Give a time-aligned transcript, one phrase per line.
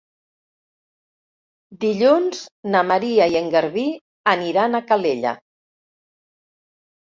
[1.85, 2.39] Dilluns
[2.75, 3.85] na Maria i en Garbí
[4.33, 5.37] aniran a Calella.